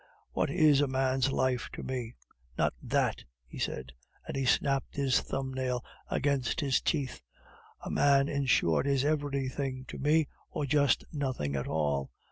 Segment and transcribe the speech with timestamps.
[0.31, 2.15] What is a man's life to me?
[2.57, 3.93] Not that," he said,
[4.25, 7.21] and he snapped his thumb nail against his teeth.
[7.81, 12.09] "A man, in short, is everything to me, or just nothing at all.